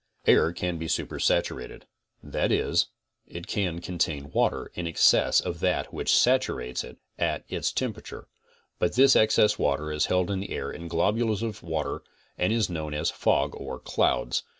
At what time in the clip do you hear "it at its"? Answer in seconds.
6.83-7.71